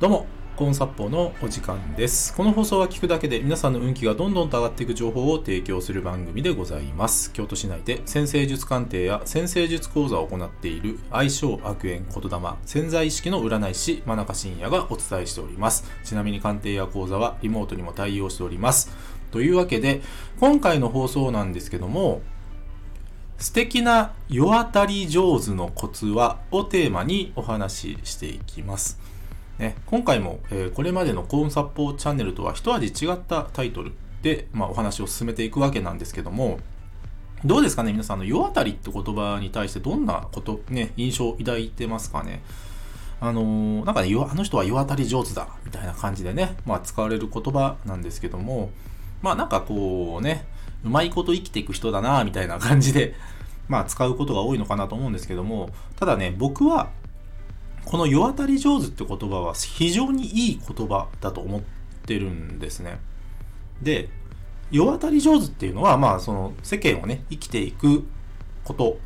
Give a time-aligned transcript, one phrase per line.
[0.00, 2.34] どうも、コンサッポのお時間です。
[2.34, 7.30] この放送は聞くだけで皆さんの運気がどんどんと上がっていく情報を提供する番組でございます。
[7.34, 15.84] 京都市内で先生術鑑定や先生術講座を行っている相性悪縁言霊潜在意識の占い師真中信也がお伝えしております。
[16.02, 18.96] ちなみに鑑定や講座はリモートにも対応しております。
[19.32, 20.00] というわけで、
[20.38, 22.22] 今回の放送なんですけども、
[23.36, 28.98] 素敵な世当たり上手のコツはをテーマにお話ししていきます。
[29.60, 33.92] ね、今回も、えーこれまでのコーンサッポーチャンネルとは一味違ったタイトル
[34.22, 36.58] で、まあ、お話を進めていくわけなんですけども、
[37.44, 42.42] どうですかね皆さん、の、世当たりって言葉に対してどんなこと、ね、印象を抱いてますかね？
[43.20, 48.70] あのーなんかね、あの人は世当たり上手だみたいな感じでね、まあ、使われる言葉なんですけども、
[49.20, 50.46] まあなんかこうね、
[50.86, 53.14] うまいこと生きていく人だなみたいな感じで、
[53.68, 56.88] まあ使うことが多いのかなと思うんですけども、ただね、僕は
[57.90, 61.60] この世当たり上手って言葉は非常にいい言葉だと思っ
[62.06, 63.00] てるんですね。
[63.82, 64.08] で、
[64.70, 68.04] 世当たり上手っていうのは、まあその世間をね、生きていく
[68.62, 68.98] こと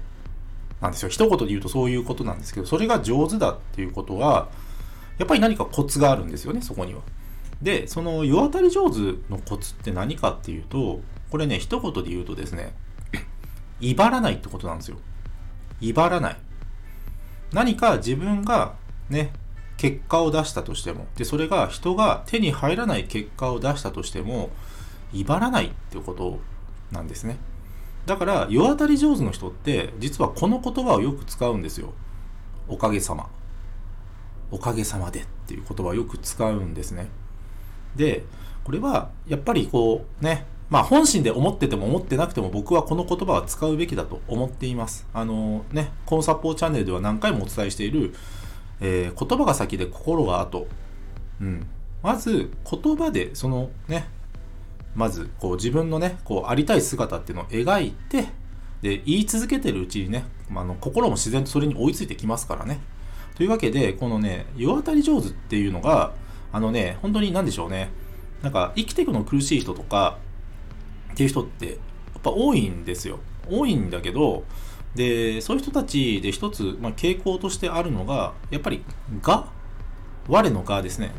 [0.82, 1.08] なんですよ。
[1.08, 4.50] 一言で言うとそういうことなんですけど、それが上手だっていうことは、
[5.16, 7.00] やっぱり何かコツがあるんですよね、そこには。
[7.62, 8.98] で、その世当たり上手
[9.30, 12.74] のコツって何かっていうと、これね、一言で言うとですね、
[13.80, 14.98] 威張らないってことなんですよ。
[15.80, 16.36] 威張らない。
[17.54, 18.74] 何か自分が
[19.08, 19.32] ね、
[19.76, 24.50] 結果を出したとしても、で、それが人が手に入らない結果を出したとしても、
[25.12, 26.38] 威張らないっていうこと
[26.90, 27.38] なんですね。
[28.06, 31.92] だから、世当たり上手の人って、実はこの言葉をよく使うんですよ。
[32.68, 33.28] おかげさま。
[34.50, 37.08] おかげさまでっていう言葉をよく使うんですね。
[37.96, 38.24] で、
[38.64, 45.06] これはやっぱりこうね、まあ本心で思ってても思ってなくても僕はこの言葉は使うべきだと思っています。
[45.12, 48.14] あのね、コンサポーチャンネルでは何回もお伝えしている、
[48.84, 50.66] えー言葉が先で心が後。
[51.40, 51.66] うん。
[52.02, 54.06] まず言葉でそのね、
[54.94, 58.26] まずこう自分のね、こうありたい姿っていうのを描いて、
[58.82, 62.80] で、言い続けてるうちにね、まあの心も自然とそれに追いついてきますからね。
[63.34, 66.12] というわけで、このね、世当たり上手っていうのが、
[66.52, 67.90] あのね、本当に何でしょうね。
[68.42, 70.18] なんか生きていくの苦しい人とか
[71.12, 71.72] っていう人ってや
[72.18, 73.18] っぱ多いんですよ。
[73.50, 74.44] 多いんだけど、
[74.94, 78.84] で、そういう人たちで一つ、まあ、傾向としてあるのが、やっぱり、
[79.22, 79.48] が、
[80.28, 81.12] 我のがですね、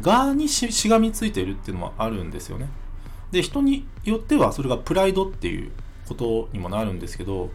[0.00, 2.68] がにししがみついているっていうのはあるんですよね。
[3.30, 5.70] で、人によってはそれがプライドっていう
[6.08, 7.50] ことにもなるんですけど、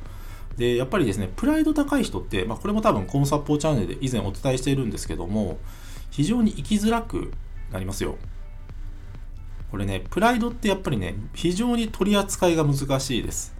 [0.55, 5.57] で、やっぱりですね、プライド高い人って、まあ、これも多分コンサッポーチャンネルで以前お伝えしているんですけども、
[6.11, 7.33] 非常に生きづらく
[7.71, 8.15] なりますよ。
[9.69, 13.53] これね、プライドってやっぱりね、非常に取り扱いが難しいです。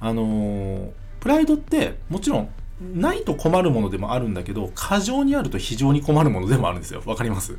[0.00, 2.48] あのープライドってもちろん
[2.94, 7.02] ないと困るものでもあるんだけど、過剰にあると非常に困るものでもあるんですよ。
[7.04, 7.56] わかります？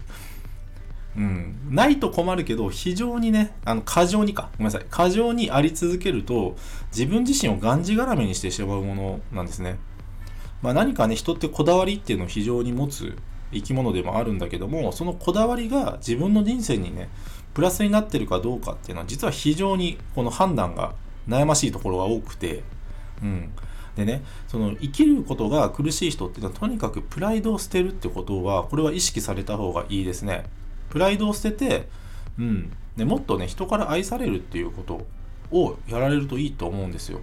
[1.17, 1.53] うん。
[1.69, 4.51] ないと困るけど、非常にね、あの、過剰にか。
[4.57, 4.85] ごめんなさい。
[4.89, 6.55] 過剰にあり続けると、
[6.95, 9.75] 自分自身をがんじがらめにしてしまうものなんですね。
[10.61, 13.17] まあ何かね、人ってこだわりっていうのを非常に持つ
[13.51, 17.09] 生き物でもあるんだけども、そのこだわりが自分の人生にね、
[17.53, 20.93] プラスになってるかどうかっていうのは、実は非常にこの判断が
[21.27, 22.63] 悩ましいところが多くて、
[23.21, 23.49] うん。
[23.95, 30.45] でね、その生きることが苦しい人っていうのは、とにかくプライドを捨てるってことは、これは意識された方がいいですね。
[30.89, 31.89] プライドを捨てて、
[32.37, 32.71] うん。
[32.95, 35.05] でもっとね、人から愛されるっていうこと
[35.51, 37.21] をやられるといいと思うんですよ。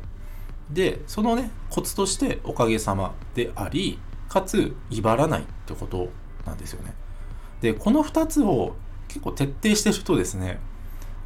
[0.70, 6.08] で、そのね、コツとしておかげさまであり、かつ、威張らないってこと
[6.44, 6.94] なんですよね。
[7.60, 8.74] で、この2つを
[9.08, 10.58] 結構徹底してるとですね、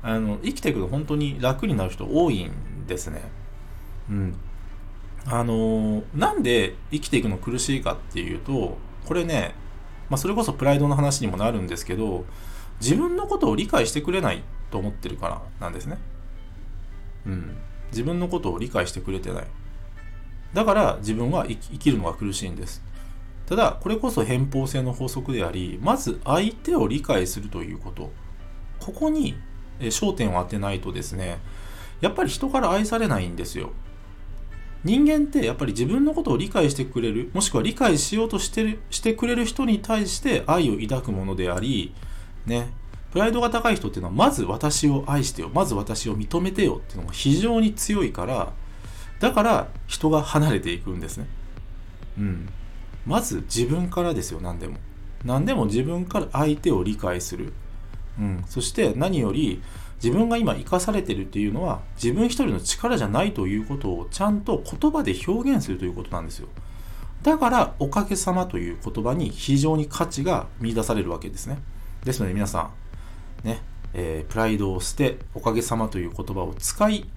[0.03, 3.23] あの、生きていくと本当に楽になる人多いんですね。
[4.11, 4.35] うん。
[5.31, 9.55] あのなんで生きていくの苦しいかっていうと、これね、
[10.09, 12.25] まあ、それこそプライドの話にもなるんですけど、
[12.81, 15.99] 自分のことを理解してくれないと思ってるからなんですね。
[17.27, 17.57] うん。
[17.91, 19.47] 自分のことを理解してくれてない。
[20.55, 22.83] だから自分は生きるのが苦しいんです。
[23.47, 28.11] ただ、これこそ偏方性の法則であり、まず相手を理解するということ。
[28.79, 29.35] ここに
[29.81, 31.39] 焦点を当てないとですね、
[32.01, 33.73] やっぱり人から愛されないんですよ。
[34.85, 41.93] 人間ってやっぱり自分のことを理解してくれる、もしくは理解しようとしてるしてくれる人に対して愛を抱くものであり、
[42.47, 42.73] ね、
[43.13, 48.53] プライドが高い人っていうのは、まず私を愛してよ、まず私を認めてよっていうのが非常に強いから、
[49.21, 51.27] だから人が離れていくんですね。
[52.19, 52.49] うん。
[53.07, 54.77] まず自分からですよ、何でも。
[55.25, 57.53] 何でも自分から相手を理解する。
[58.19, 58.45] うん。
[58.47, 59.63] そして何より、
[60.03, 66.49] 自分が今生かされてるっていうのは自分一人の力じゃないということをちゃんと言葉で表現するということなんですよ。
[67.23, 71.59] だからおかげさまという言葉に非常に価値が見出されるわけですね
[72.05, 72.71] ですので皆さ
[73.45, 73.61] んね、
[73.93, 77.09] えー、プライドを捨ておかげさまという言葉を使い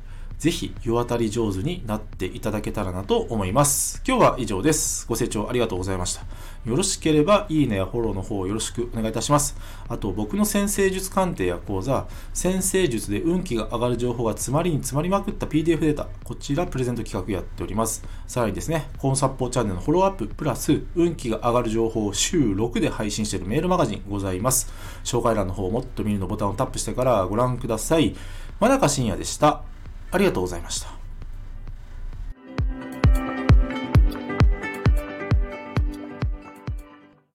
[0.41, 4.01] ぜひ世渡り上手になっていただけたらなと思います。
[4.07, 5.05] 今日は以上です。
[5.07, 6.21] ご清聴ありがとうございました。
[6.65, 9.55] よろしければいいねやフォローの方よろしくお願いいたします。
[9.87, 18.03] あと僕の先生術鑑定や講座、先生術で運気が上がる情報が詰まりに詰まりまくった PDF データ、こちらプレゼント企画やっております。
[18.25, 24.73] さらにですね、コンサッポーチャンネルのフォローアッププラス運気が上がる情報を週6で配信しているメールマガジンございます。
[25.03, 28.15] 紹介欄の方をもっと見るのボタンをタップしてからご覧ください。
[28.59, 29.70] 真中深也でした。
[30.11, 31.00] ありがとうございました。